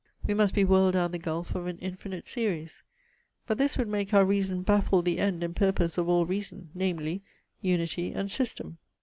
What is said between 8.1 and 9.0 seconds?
and system.